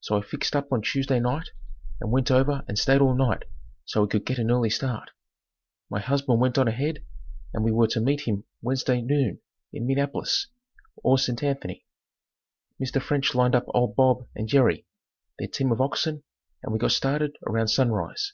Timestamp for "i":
0.18-0.22